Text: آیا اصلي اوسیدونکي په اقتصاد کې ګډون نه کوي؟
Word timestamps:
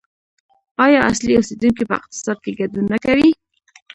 آیا 0.85 0.99
اصلي 1.11 1.33
اوسیدونکي 1.35 1.83
په 1.89 1.93
اقتصاد 1.99 2.37
کې 2.43 2.51
ګډون 2.59 2.85
نه 2.93 2.97
کوي؟ 3.05 3.29